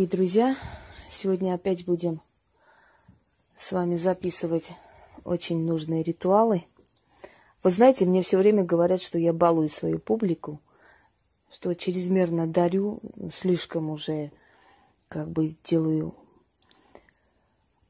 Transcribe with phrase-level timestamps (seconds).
[0.00, 0.56] И, друзья,
[1.08, 2.20] сегодня опять будем
[3.54, 4.72] с вами записывать
[5.24, 6.64] очень нужные ритуалы.
[7.62, 10.60] Вы знаете, мне все время говорят, что я балую свою публику,
[11.48, 12.98] что чрезмерно дарю,
[13.32, 14.32] слишком уже
[15.06, 16.16] как бы делаю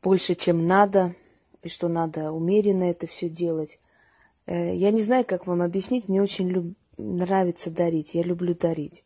[0.03, 1.17] больше, чем надо,
[1.63, 3.79] и что надо умеренно это все делать.
[4.45, 6.77] Э, я не знаю, как вам объяснить, мне очень люб...
[6.99, 9.05] нравится дарить, я люблю дарить.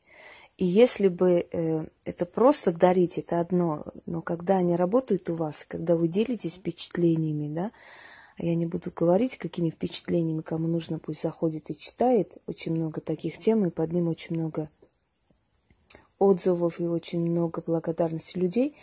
[0.59, 5.65] И если бы э, это просто дарить, это одно, но когда они работают у вас,
[5.65, 7.71] когда вы делитесь впечатлениями, да,
[8.37, 12.39] а я не буду говорить, какими впечатлениями кому нужно, пусть заходит и читает.
[12.47, 14.69] Очень много таких тем, и под ним очень много
[16.19, 18.75] отзывов и очень много благодарности людей.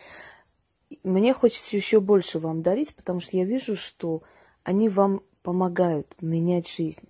[1.04, 4.23] Мне хочется еще больше вам дарить, потому что я вижу, что
[4.63, 7.04] они вам помогают менять жизнь.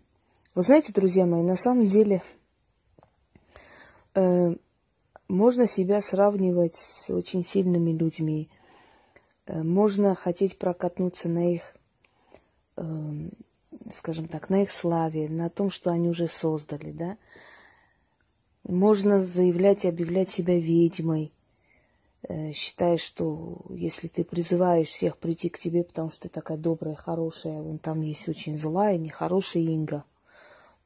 [0.56, 2.24] Вы знаете, друзья мои, на самом деле
[4.16, 4.56] Э,
[5.28, 8.50] можно себя сравнивать с очень сильными людьми.
[9.46, 11.76] Э, можно хотеть прокатнуться на их,
[12.78, 12.84] э,
[13.90, 17.18] скажем так, на их славе, на том, что они уже создали, да.
[18.64, 21.32] Можно заявлять и объявлять себя ведьмой,
[22.52, 27.62] считая, что если ты призываешь всех прийти к тебе, потому что ты такая добрая, хорошая,
[27.62, 30.04] вон там есть очень злая, нехорошая Инга,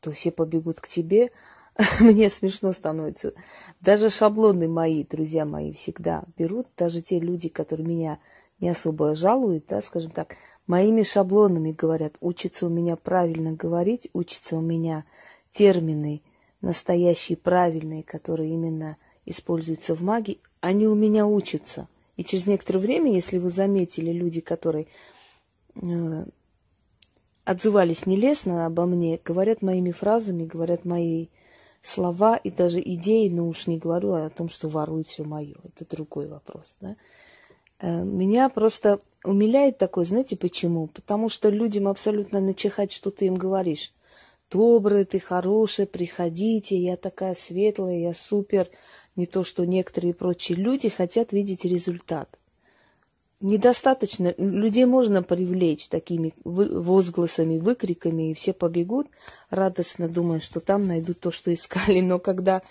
[0.02, 1.32] то все побегут к тебе,
[2.00, 3.34] мне смешно становится.
[3.80, 8.20] Даже шаблоны мои, друзья мои, всегда берут, даже те люди, которые меня
[8.60, 10.36] не особо жалуют, да, скажем так,
[10.68, 15.06] моими шаблонами говорят, учатся у меня правильно говорить, учатся у меня
[15.52, 16.22] термины
[16.62, 21.88] настоящие, правильные, которые именно используются в магии, они у меня учатся.
[22.18, 24.88] И через некоторое время, если вы заметили люди, которые
[25.76, 26.26] э,
[27.46, 31.32] отзывались нелестно обо мне, говорят моими фразами, говорят моей
[31.82, 35.56] слова и даже идеи, но уж не говорю о том, что воруют все мое.
[35.64, 36.78] Это другой вопрос.
[36.82, 36.96] Да?
[37.80, 40.88] Э, меня просто умиляет такое, знаете почему?
[40.88, 43.94] Потому что людям абсолютно начихать, что ты им говоришь.
[44.52, 48.68] Добрый, ты хороший, приходите, я такая светлая, я супер.
[49.16, 52.39] Не то, что некоторые прочие люди хотят видеть результат
[53.42, 54.34] недостаточно.
[54.38, 59.08] Людей можно привлечь такими возгласами, выкриками, и все побегут,
[59.50, 62.02] радостно думая, что там найдут то, что искали.
[62.02, 62.62] Но когда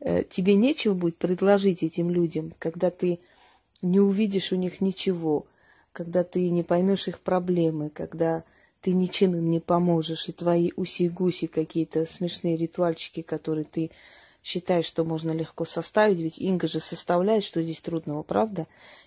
[0.00, 3.20] э, тебе нечего будет предложить этим людям, когда ты
[3.82, 5.46] не увидишь у них ничего,
[5.92, 8.44] когда ты не поймешь их проблемы, когда
[8.80, 13.90] ты ничем им не поможешь, и твои уси-гуси какие-то смешные ритуальчики, которые ты
[14.44, 18.66] считаешь, что можно легко составить, ведь Инга же составляет, что здесь трудного, правда?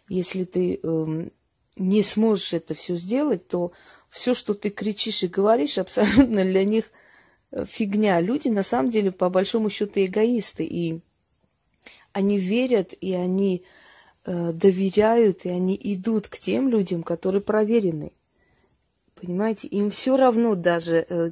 [0.09, 1.29] Если ты э,
[1.75, 3.71] не сможешь это все сделать, то
[4.09, 6.91] все, что ты кричишь и говоришь, абсолютно для них
[7.51, 8.19] э, фигня.
[8.19, 11.01] Люди на самом деле по большому счету эгоисты, и
[12.13, 13.63] они верят, и они
[14.25, 18.11] э, доверяют, и они идут к тем людям, которые проверены.
[19.13, 21.29] Понимаете, им все равно даже э,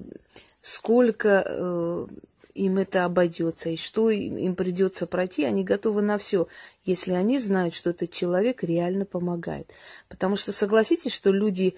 [0.61, 2.07] сколько э,
[2.55, 6.47] им это обойдется и что им придется пройти, они готовы на все,
[6.83, 9.71] если они знают, что этот человек реально помогает.
[10.09, 11.75] Потому что согласитесь, что люди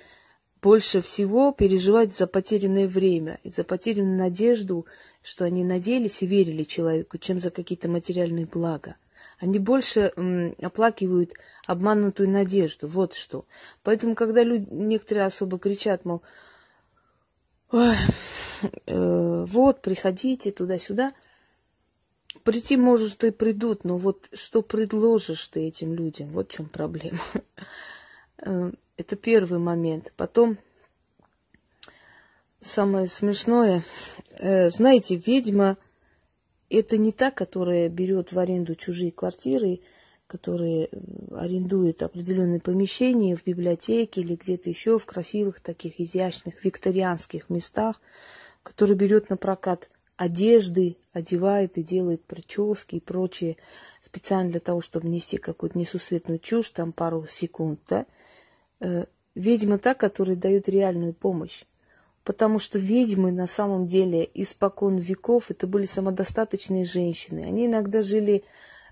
[0.62, 4.86] больше всего переживают за потерянное время и за потерянную надежду,
[5.22, 8.96] что они надеялись и верили человеку, чем за какие-то материальные блага.
[9.40, 11.34] Они больше м, оплакивают
[11.68, 12.88] обманутую надежду.
[12.88, 13.46] Вот что.
[13.84, 16.22] Поэтому, когда люди, некоторые особо кричат, мол,
[17.72, 21.14] Э, вот, приходите туда-сюда.
[22.44, 26.30] Прийти, может, и придут, но вот что предложишь ты этим людям?
[26.30, 27.20] Вот в чем проблема.
[28.40, 30.14] Э, это первый момент.
[30.16, 30.60] Потом
[32.60, 33.84] самое смешное,
[34.40, 35.78] э, знаете, ведьма
[36.70, 39.80] это не та, которая берет в аренду чужие квартиры
[40.28, 40.90] которые
[41.32, 48.02] арендуют определенные помещения в библиотеке или где-то еще в красивых таких изящных викторианских местах,
[48.62, 53.56] который берет на прокат одежды, одевает и делает прически и прочее
[54.02, 58.06] специально для того, чтобы нести какую-то несусветную чушь, там пару секунд, да.
[58.80, 59.06] Э,
[59.36, 61.64] ведьма та, которая дает реальную помощь.
[62.24, 67.46] Потому что ведьмы на самом деле испокон веков это были самодостаточные женщины.
[67.46, 68.44] Они иногда жили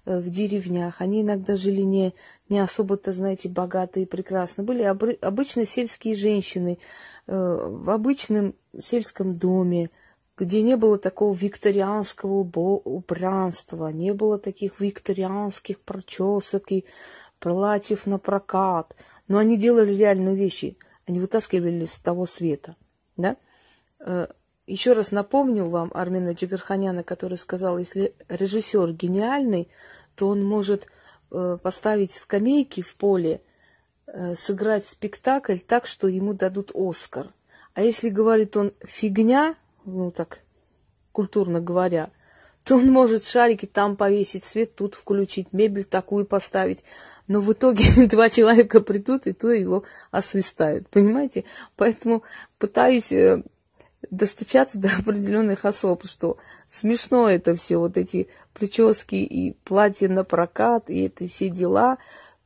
[0.05, 1.01] в деревнях.
[1.01, 2.13] Они иногда жили не,
[2.49, 4.63] не особо-то, знаете, богатые и прекрасно.
[4.63, 6.77] Были обры, обычно сельские женщины
[7.27, 9.89] э, в обычном сельском доме,
[10.37, 12.33] где не было такого викторианского
[12.83, 16.85] убранства, не было таких викторианских прочесок и
[17.39, 18.95] платьев на прокат.
[19.27, 20.77] Но они делали реальные вещи.
[21.07, 22.75] Они вытаскивали с того света.
[23.17, 23.37] Да?
[24.67, 29.69] Еще раз напомню вам Армина Джигарханяна, который сказал, если режиссер гениальный,
[30.15, 30.87] то он может
[31.31, 33.41] э, поставить скамейки в поле,
[34.07, 37.31] э, сыграть спектакль так, что ему дадут Оскар.
[37.75, 40.41] А если говорит он фигня, ну так
[41.11, 42.09] культурно говоря,
[42.63, 46.83] то он может шарики там повесить, свет тут включить, мебель такую поставить.
[47.27, 50.89] Но в итоге два человека придут, и то его освистают.
[50.89, 51.43] Понимаете?
[51.75, 52.23] Поэтому
[52.57, 53.43] пытаюсь э,
[54.11, 56.37] достучаться до определенных особ, что
[56.67, 61.97] смешно это все, вот эти прически и платья на прокат, и это все дела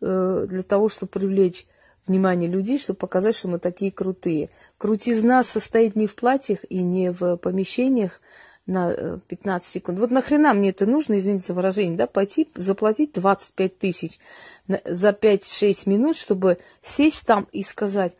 [0.02, 1.68] э, для того, чтобы привлечь
[2.08, 4.50] внимание людей, чтобы показать, что мы такие крутые.
[4.78, 8.22] Крутизна состоит не в платьях и не в помещениях,
[8.70, 10.00] на 15 э, секунд.
[10.00, 14.20] Вот нахрена мне это нужно, извините за выражение, да, пойти заплатить 25 тысяч
[14.68, 18.16] за 5-6 минут, чтобы сесть там и сказать,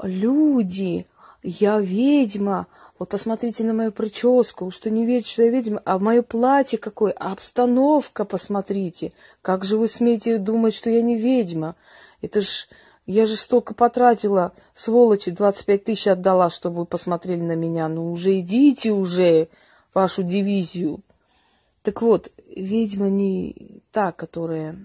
[0.00, 1.06] люди,
[1.42, 2.66] я ведьма,
[2.98, 7.12] вот посмотрите на мою прическу, что не верите, что я ведьма, а мое платье какое,
[7.12, 9.12] обстановка посмотрите,
[9.42, 11.76] как же вы смеете думать, что я не ведьма,
[12.22, 12.68] это ж
[13.06, 17.88] я же столько потратила, сволочи, 25 тысяч отдала, чтобы вы посмотрели на меня.
[17.88, 19.48] Ну уже идите уже,
[19.94, 21.00] вашу дивизию.
[21.82, 24.78] Так вот, ведьма не та, которая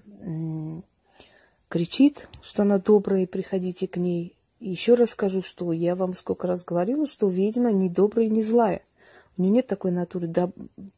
[1.67, 4.37] кричит, что она добрая, и приходите к ней.
[4.63, 8.81] Еще раз скажу, что я вам сколько раз говорила, что ведьма не добрая не злая.
[9.37, 10.53] У нее нет такой натуры до,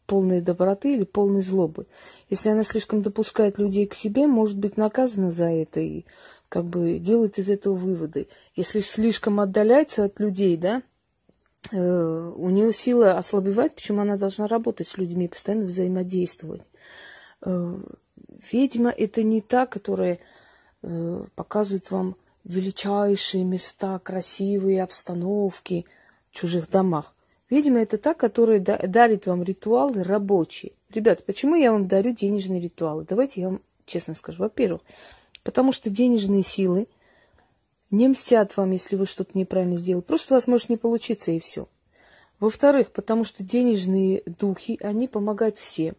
[0.05, 1.87] полной доброты или полной злобы.
[2.29, 6.05] Если она слишком допускает людей к себе, может быть наказана за это и
[6.47, 8.27] как бы делает из этого выводы.
[8.55, 10.83] Если слишком отдаляется от людей, да,
[11.71, 16.69] э, у нее сила ослабевает, почему она должна работать с людьми, постоянно взаимодействовать.
[17.43, 17.79] Э,
[18.51, 20.19] ведьма это не та, которая
[20.83, 22.15] э, показывает вам
[22.45, 25.85] величайшие места, красивые обстановки
[26.31, 27.13] в чужих домах.
[27.49, 30.71] Ведьма это та, которая дарит вам ритуалы рабочие.
[30.89, 33.05] Ребята, почему я вам дарю денежные ритуалы?
[33.07, 34.43] Давайте я вам честно скажу.
[34.43, 34.81] Во-первых,
[35.45, 36.87] Потому что денежные силы
[37.91, 40.01] не мстят вам, если вы что-то неправильно сделали.
[40.01, 41.69] Просто у вас может не получиться, и все.
[42.39, 45.95] Во-вторых, потому что денежные духи, они помогают всем.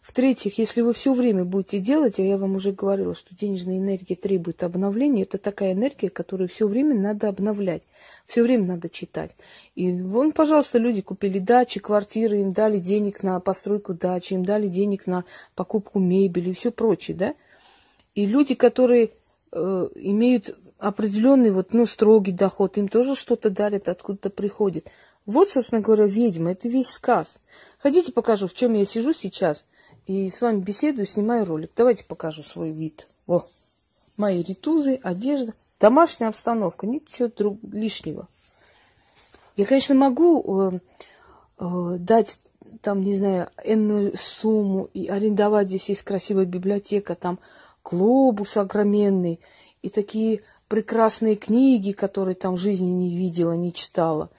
[0.00, 4.16] В-третьих, если вы все время будете делать, а я вам уже говорила, что денежная энергия
[4.16, 7.82] требует обновления, это такая энергия, которую все время надо обновлять,
[8.24, 9.36] все время надо читать.
[9.74, 14.68] И вон, пожалуйста, люди купили дачи, квартиры, им дали денег на постройку дачи, им дали
[14.68, 15.24] денег на
[15.54, 17.34] покупку мебели и все прочее, да?
[18.14, 19.10] И люди, которые
[19.52, 24.88] э, имеют определенный вот, ну, строгий доход, им тоже что-то дарят, откуда-то приходит.
[25.26, 27.38] Вот, собственно говоря, ведьма, это весь сказ.
[27.78, 29.66] Хотите, покажу, в чем я сижу сейчас
[30.10, 31.70] и с вами беседую, снимаю ролик.
[31.76, 33.06] Давайте покажу свой вид.
[33.28, 33.44] О,
[34.16, 38.26] мои ритузы, одежда, домашняя обстановка, ничего друг, лишнего.
[39.54, 40.80] Я, конечно, могу э,
[41.60, 42.40] э, дать
[42.82, 47.38] там, не знаю, энную сумму и арендовать здесь есть красивая библиотека, там
[47.84, 49.38] глобус огроменный
[49.82, 54.30] и такие прекрасные книги, которые там в жизни не видела, не читала.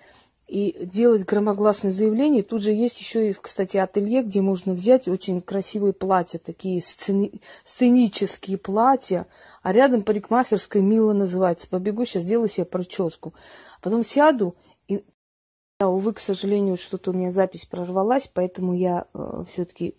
[0.51, 2.43] И делать громогласное заявление.
[2.43, 7.31] Тут же есть еще, кстати, ателье, где можно взять очень красивые платья, такие сцени...
[7.63, 9.27] сценические платья.
[9.63, 11.69] А рядом парикмахерская мило называется.
[11.69, 13.33] Побегу, сейчас сделаю себе прическу.
[13.81, 14.55] Потом сяду
[14.89, 15.05] и...
[15.79, 19.95] Да, увы, к сожалению, что-то у меня запись прорвалась, поэтому я э, все-таки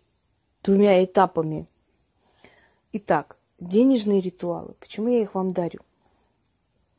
[0.62, 1.66] двумя этапами
[2.94, 4.74] Итак, денежные ритуалы.
[4.78, 5.80] Почему я их вам дарю?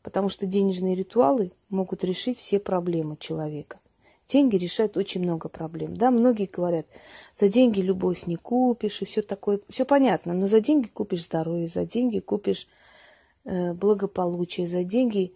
[0.03, 3.79] Потому что денежные ритуалы могут решить все проблемы человека.
[4.27, 5.95] Деньги решают очень много проблем.
[5.95, 6.85] Да, многие говорят,
[7.33, 9.59] за деньги любовь не купишь и все такое.
[9.69, 12.67] Все понятно, но за деньги купишь здоровье, за деньги купишь
[13.45, 15.33] э, благополучие, за деньги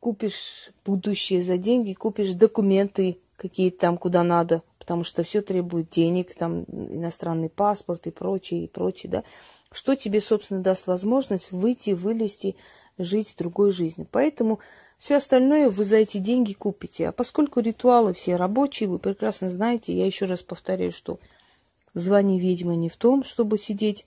[0.00, 6.34] купишь будущее, за деньги купишь документы какие-то там, куда надо, потому что все требует денег,
[6.34, 9.24] там иностранный паспорт и прочее, и прочее, да
[9.72, 12.56] что тебе, собственно, даст возможность выйти, вылезти,
[12.98, 14.06] жить другой жизнью.
[14.10, 14.60] Поэтому
[14.98, 17.08] все остальное вы за эти деньги купите.
[17.08, 21.18] А поскольку ритуалы все рабочие, вы прекрасно знаете, я еще раз повторяю, что
[21.94, 24.06] звание ведьмы не в том, чтобы сидеть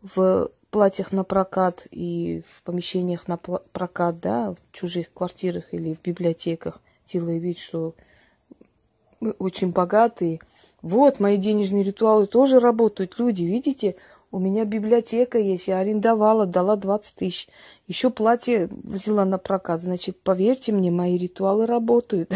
[0.00, 6.02] в платьях на прокат и в помещениях на прокат, да, в чужих квартирах или в
[6.02, 7.94] библиотеках, делая вид, что
[9.20, 10.40] очень богатые.
[10.82, 13.18] Вот, мои денежные ритуалы тоже работают.
[13.18, 13.96] Люди, видите,
[14.30, 17.48] у меня библиотека есть, я арендовала, дала 20 тысяч.
[17.86, 19.80] Еще платье взяла на прокат.
[19.80, 22.32] Значит, поверьте мне, мои ритуалы работают.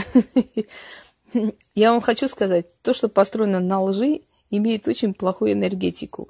[1.75, 6.29] Я вам хочу сказать, то, что построено на лжи, имеет очень плохую энергетику.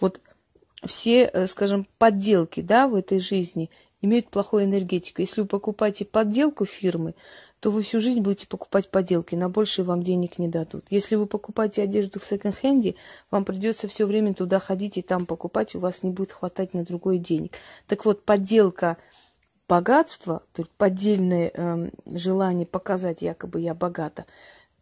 [0.00, 0.20] Вот
[0.84, 5.22] все, э, скажем, подделки, да, в этой жизни имеют плохую энергетику.
[5.22, 7.14] Если вы покупаете подделку фирмы,
[7.60, 10.86] то вы всю жизнь будете покупать подделки, на больше вам денег не дадут.
[10.90, 12.94] Если вы покупаете одежду в секонд-хенде,
[13.30, 16.84] вам придется все время туда ходить и там покупать, у вас не будет хватать на
[16.84, 17.52] другое денег.
[17.86, 18.96] Так вот, подделка
[19.68, 24.24] богатства, то есть поддельное э, желание показать, якобы я богата,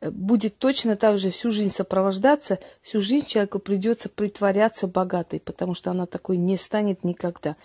[0.00, 5.74] э, будет точно так же всю жизнь сопровождаться, всю жизнь человеку придется притворяться богатой, потому
[5.74, 7.56] что она такой не станет никогда.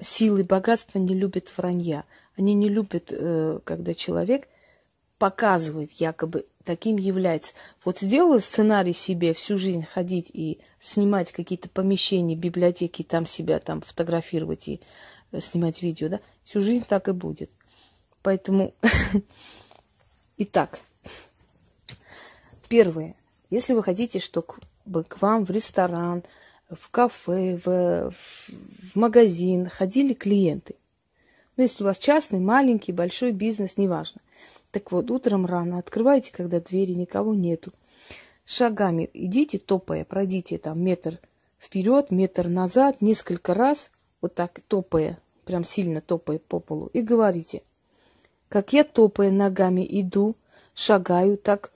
[0.00, 2.04] Силы богатства не любят вранья.
[2.36, 4.48] Они не любят, э, когда человек
[5.18, 7.54] показывает, якобы таким является.
[7.84, 13.80] Вот сделала сценарий себе всю жизнь ходить и снимать какие-то помещения, библиотеки, там себя там
[13.80, 14.80] фотографировать и
[15.32, 17.50] э, снимать видео, да, всю жизнь так и будет.
[18.22, 18.74] Поэтому,
[20.36, 20.78] итак,
[22.68, 23.16] первое,
[23.50, 26.22] если вы хотите, чтобы к вам в ресторан,
[26.70, 30.76] в кафе, в, в магазин ходили клиенты–
[31.58, 34.20] ну, если у вас частный, маленький, большой бизнес, неважно.
[34.70, 37.72] Так вот, утром рано открывайте, когда двери никого нету.
[38.44, 41.18] Шагами идите, топая, пройдите там метр
[41.58, 47.64] вперед, метр назад, несколько раз, вот так топая, прям сильно топая по полу, и говорите,
[48.48, 50.36] как я топая ногами иду,
[50.74, 51.72] шагаю, так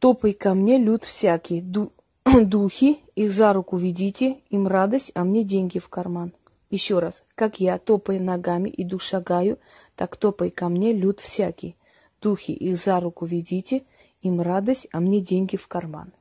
[0.00, 1.92] топай ко мне, люд всякий, ду,
[2.46, 6.32] духи, их за руку ведите, им радость, а мне деньги в карман.
[6.70, 9.58] Еще раз, как я, топая ногами, иду шагаю,
[9.96, 11.76] так топай ко мне, люд всякий.
[12.20, 13.82] Духи их за руку ведите,
[14.22, 16.12] им радость, а мне деньги в карман.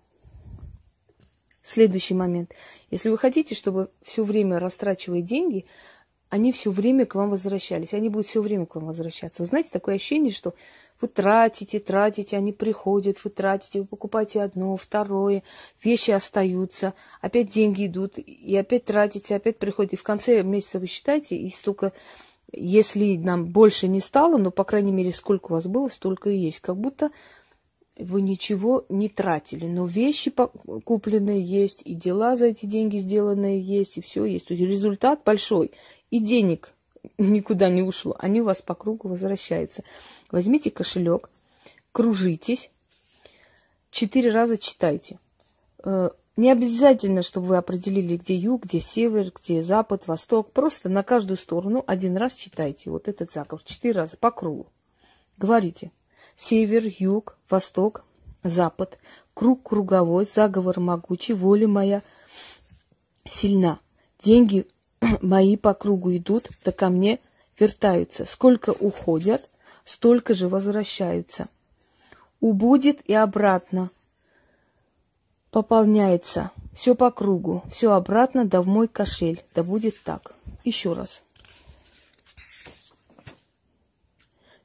[1.62, 2.56] Следующий момент.
[2.90, 5.66] Если вы хотите, чтобы все время растрачивая деньги,
[6.32, 7.94] они все время к вам возвращались.
[7.94, 9.44] Они будут все время к вам возвращаться.
[9.44, 10.54] Вы знаете, такое ощущение, что
[11.02, 15.44] вы тратите, тратите, они приходят, вы тратите, вы покупаете одно, второе,
[15.84, 19.92] вещи остаются, опять деньги идут, и опять тратите, опять приходят.
[19.92, 21.92] И в конце месяца вы считаете, и столько,
[22.54, 26.38] если нам больше не стало, но, по крайней мере, сколько у вас было, столько и
[26.38, 26.62] есть.
[26.62, 27.12] Как будто
[28.04, 30.32] вы ничего не тратили, но вещи
[30.84, 34.48] купленные есть, и дела за эти деньги сделанные есть, и все есть.
[34.48, 35.72] То есть результат большой
[36.10, 36.74] и денег
[37.18, 38.16] никуда не ушло.
[38.20, 39.84] Они у вас по кругу возвращаются.
[40.32, 41.30] Возьмите кошелек,
[41.92, 42.72] кружитесь,
[43.90, 45.20] четыре раза читайте.
[45.84, 50.52] Э, не обязательно, чтобы вы определили, где юг, где север, где запад, восток.
[50.54, 53.64] Просто на каждую сторону один раз читайте вот этот заговор.
[53.64, 54.68] Четыре раза по кругу.
[55.38, 55.92] Говорите.
[56.44, 58.04] Север, юг, восток,
[58.44, 58.98] запад.
[59.36, 62.02] Круг круговой, заговор могучий, воля моя
[63.28, 63.80] сильна.
[64.18, 64.66] Деньги
[65.22, 67.20] мои по кругу идут, да ко мне
[67.60, 68.26] вертаются.
[68.26, 69.52] Сколько уходят,
[69.86, 71.48] столько же возвращаются.
[72.40, 73.92] Убудет и обратно
[75.52, 76.50] пополняется.
[76.74, 79.44] Все по кругу, все обратно, да в мой кошель.
[79.54, 80.34] Да будет так.
[80.64, 81.22] Еще раз.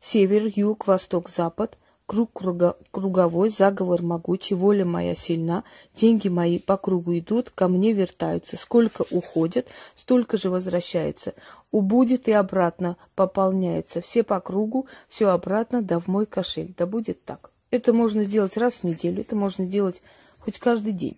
[0.09, 6.77] Север, юг, восток, запад– Круг круга, круговой, заговор могучий, воля моя сильна, деньги мои по
[6.77, 8.57] кругу идут, ко мне вертаются.
[8.57, 11.35] Сколько уходят, столько же возвращается.
[11.73, 14.01] Убудет и обратно пополняется.
[14.01, 16.73] Все по кругу, все обратно, да в мой кошель.
[16.79, 17.51] Да будет так.
[17.73, 20.01] Это можно сделать раз в неделю, это можно делать
[20.39, 21.17] хоть каждый день.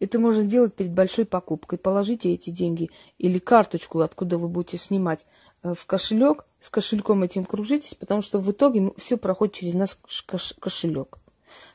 [0.00, 1.78] Это можно делать перед большой покупкой.
[1.78, 2.88] Положите эти деньги
[3.18, 5.26] или карточку, откуда вы будете снимать,
[5.62, 9.98] э, в кошелек, с кошельком этим кружитесь, потому что в итоге все проходит через наш
[10.60, 11.18] кошелек.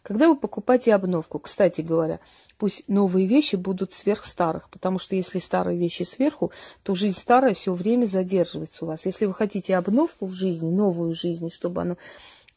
[0.01, 2.19] Когда вы покупаете обновку, кстати говоря,
[2.57, 6.51] пусть новые вещи будут сверх старых, потому что если старые вещи сверху,
[6.83, 9.05] то жизнь старая все время задерживается у вас.
[9.05, 11.97] Если вы хотите обновку в жизни, новую жизнь, чтобы она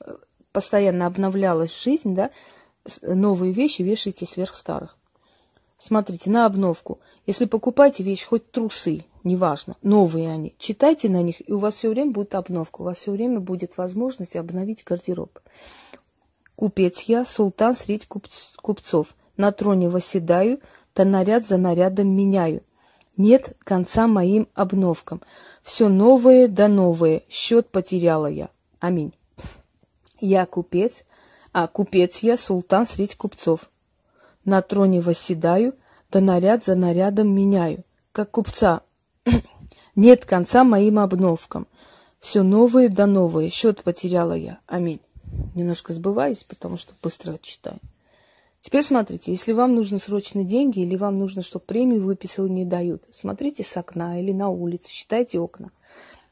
[0.00, 0.16] э,
[0.52, 2.30] постоянно обновлялась жизнь, да,
[3.02, 4.98] новые вещи вешайте сверх старых.
[5.78, 7.00] Смотрите, на обновку.
[7.26, 11.90] Если покупаете вещь, хоть трусы, неважно, новые они, читайте на них, и у вас все
[11.90, 15.38] время будет обновка, у вас все время будет возможность обновить гардероб.
[16.54, 20.60] Купец я, султан средь купцов, на троне восседаю,
[20.94, 22.62] то наряд за нарядом меняю.
[23.18, 25.20] Нет конца моим обновкам.
[25.62, 28.48] Все новое да новое, счет потеряла я.
[28.80, 29.12] Аминь.
[30.20, 31.04] Я купец,
[31.52, 33.70] а купец я, султан средь купцов.
[34.46, 35.74] На троне восседаю,
[36.10, 37.84] да наряд за нарядом меняю.
[38.12, 38.80] Как купца
[39.96, 41.66] нет конца моим обновкам.
[42.20, 43.50] Все новые да новые.
[43.50, 44.60] Счет потеряла я.
[44.68, 45.00] Аминь.
[45.56, 47.80] Немножко сбываюсь, потому что быстро читаю.
[48.60, 53.02] Теперь смотрите, если вам нужны срочно деньги или вам нужно, чтобы премию выписал не дают,
[53.10, 55.72] смотрите с окна или на улице, считайте окна.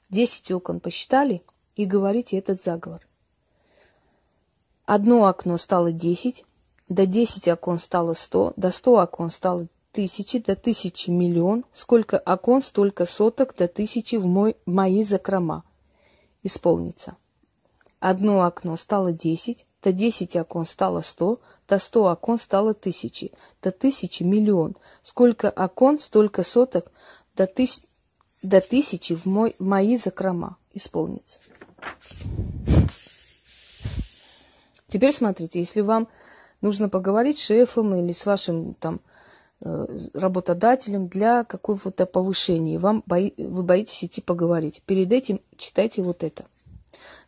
[0.08, 1.42] Десять окон посчитали
[1.74, 3.04] и говорите этот заговор.
[4.86, 6.44] Одно окно стало десять,
[6.94, 12.62] до 10 окон стало 100, до 100 окон стало тысячи до тысячи миллион, сколько окон,
[12.62, 15.64] столько соток до тысячи в мой, мои закрома.
[16.42, 17.16] Исполнится.
[18.00, 23.32] Одно окно стало десять, до десять окон стало сто, до сто окон стало тысячи,
[23.62, 24.76] до тысячи миллион.
[25.00, 26.90] Сколько окон, столько соток,
[27.36, 27.82] до, тыс...
[28.42, 29.54] до тысячи в мой...
[29.58, 30.58] мои закрома.
[30.72, 31.38] Исполнится.
[34.88, 36.08] Теперь смотрите, если вам
[36.64, 39.00] нужно поговорить с шефом или с вашим там
[39.60, 44.82] э, работодателем для какого-то повышения, вам бои, вы боитесь идти поговорить.
[44.86, 46.46] Перед этим читайте вот это.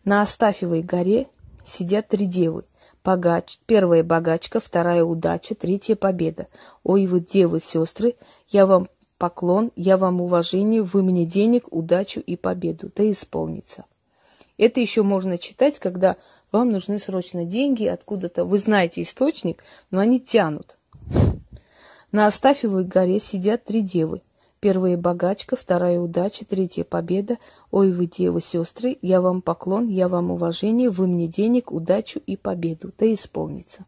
[0.05, 1.29] На Астафьевой горе
[1.65, 2.65] сидят три девы.
[3.05, 6.49] Богач, первая богачка, вторая удача, третья победа.
[6.83, 8.17] Ой, вы девы, сестры,
[8.49, 8.89] я вам
[9.19, 12.91] поклон, я вам уважение, вы мне денег, удачу и победу.
[12.97, 13.85] Да исполнится.
[14.59, 16.17] Это еще можно читать, когда
[16.53, 18.45] вам нужны срочно деньги откуда-то.
[18.45, 20.79] Вы знаете источник, но они тянут.
[22.13, 24.23] На Астафьевой горе сидят три девы.
[24.61, 27.37] Первая богачка, вторая удача, третья победа.
[27.71, 32.37] Ой, вы девы, сестры, я вам поклон, я вам уважение, вы мне денег, удачу и
[32.37, 32.93] победу.
[32.99, 33.85] Да исполнится.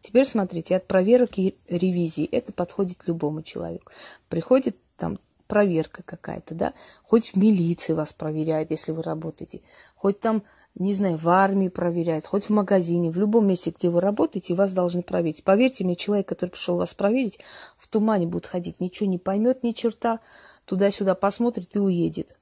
[0.00, 3.92] Теперь смотрите, от проверок и ревизии это подходит любому человеку.
[4.28, 9.60] Приходит там проверка какая-то, да, хоть в милиции вас проверяют, если вы работаете,
[9.94, 10.42] хоть там
[10.74, 14.72] не знаю, в армии проверяют, хоть в магазине, в любом месте, где вы работаете, вас
[14.72, 15.44] должны проверить.
[15.44, 17.38] Поверьте мне, человек, который пришел вас проверить,
[17.76, 20.20] в тумане будет ходить, ничего не поймет, ни черта,
[20.64, 22.38] туда-сюда посмотрит и уедет.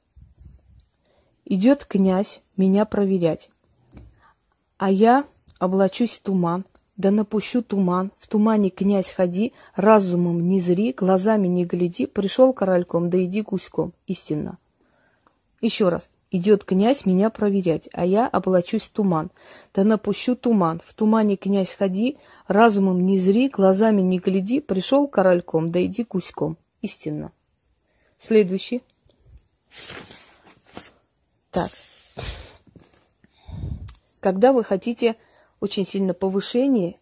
[1.44, 3.50] Идет князь меня проверять,
[4.78, 5.24] а я
[5.58, 6.64] облачусь в туман,
[6.96, 13.10] да напущу туман, в тумане князь ходи, разумом не зри, глазами не гляди, пришел корольком,
[13.10, 14.58] да иди гуськом, истинно.
[15.60, 16.08] Еще раз.
[16.32, 19.32] Идет князь меня проверять, а я облачусь в туман.
[19.74, 20.80] Да напущу туман.
[20.84, 24.60] В тумане князь ходи, разумом не зри, глазами не гляди.
[24.60, 26.56] Пришел корольком, да иди гуськом.
[26.82, 27.32] Истинно.
[28.16, 28.82] Следующий.
[31.50, 31.72] Так.
[34.20, 35.16] Когда вы хотите
[35.58, 36.99] очень сильно повышение,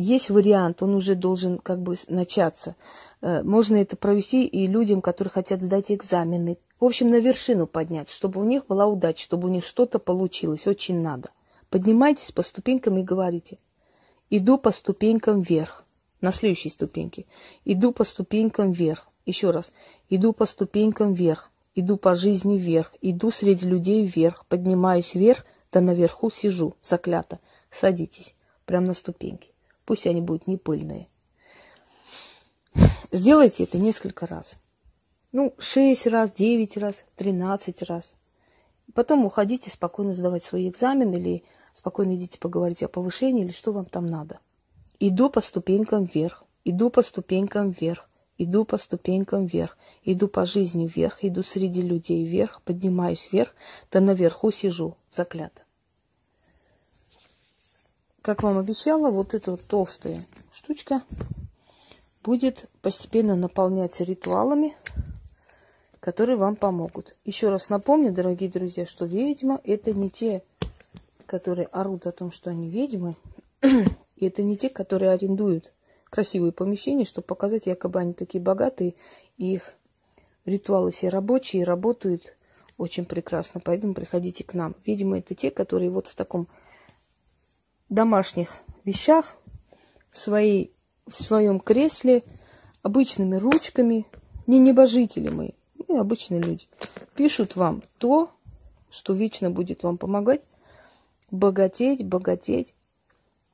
[0.00, 2.76] есть вариант, он уже должен как бы начаться.
[3.20, 8.08] Э, можно это провести и людям, которые хотят сдать экзамены, в общем, на вершину поднять,
[8.08, 10.66] чтобы у них была удача, чтобы у них что-то получилось.
[10.66, 11.28] Очень надо.
[11.68, 13.58] Поднимайтесь по ступенькам и говорите.
[14.30, 15.84] Иду по ступенькам вверх.
[16.22, 17.26] На следующей ступеньке.
[17.66, 19.08] Иду по ступенькам вверх.
[19.26, 19.72] Еще раз.
[20.08, 21.50] Иду по ступенькам вверх.
[21.74, 22.94] Иду по жизни вверх.
[23.02, 24.46] Иду среди людей вверх.
[24.46, 26.76] Поднимаюсь вверх, да наверху сижу.
[26.80, 27.40] Заклято.
[27.70, 28.34] Садитесь.
[28.64, 29.50] Прямо на ступеньки.
[29.90, 31.08] Пусть они будут не пыльные.
[33.10, 34.56] Сделайте это несколько раз.
[35.32, 38.14] Ну, шесть раз, девять раз, тринадцать раз.
[38.94, 43.84] Потом уходите спокойно сдавать свой экзамен или спокойно идите поговорить о повышении или что вам
[43.84, 44.38] там надо.
[45.00, 50.86] Иду по ступенькам вверх, иду по ступенькам вверх, иду по ступенькам вверх, иду по жизни
[50.86, 53.56] вверх, иду среди людей вверх, поднимаюсь вверх,
[53.90, 55.62] да наверху сижу, заклято.
[58.22, 61.02] Как вам обещала, вот эта вот толстая штучка
[62.22, 64.76] будет постепенно наполняться ритуалами,
[66.00, 67.16] которые вам помогут.
[67.24, 70.42] Еще раз напомню, дорогие друзья, что ведьма– это не те,
[71.24, 73.16] которые орут о том, что они ведьмы,
[73.62, 75.72] и это не те, которые арендуют
[76.10, 78.96] красивые помещения, чтобы показать, якобы они такие богатые,
[79.38, 79.76] и их
[80.44, 82.36] ритуалы все рабочие, работают
[82.76, 84.74] очень прекрасно, поэтому приходите к нам.
[84.84, 86.48] Видимо, это те, которые вот в таком
[87.90, 88.48] домашних
[88.84, 89.36] вещах,
[90.10, 90.72] в, своей,
[91.06, 92.22] в своем кресле,
[92.82, 94.06] обычными ручками,
[94.46, 95.54] не небожители мы,
[95.86, 96.66] и обычные люди,
[97.14, 98.30] пишут вам то,
[98.90, 100.46] что вечно будет вам помогать
[101.30, 102.74] богатеть, богатеть,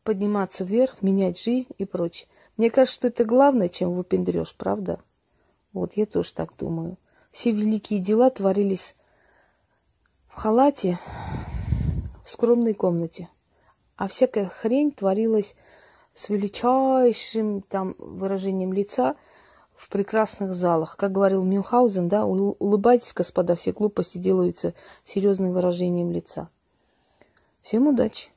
[0.03, 2.29] подниматься вверх, менять жизнь и прочее.
[2.57, 5.01] Мне кажется, что это главное, чем выпендрешь, правда?
[5.73, 6.97] Вот я тоже так думаю.
[7.33, 8.97] Все великие дела творились
[10.27, 10.99] в халате,
[12.25, 13.29] в скромной комнате.
[13.97, 15.55] А всякая хрень творилась
[16.15, 19.17] с величайшим там выражением лица–
[19.77, 20.97] в прекрасных залах.
[20.97, 26.49] Как говорил Мюнхгаузен, да, улыбайтесь, господа, все глупости делаются серьезным выражением лица.
[27.63, 28.31] Всем удачи!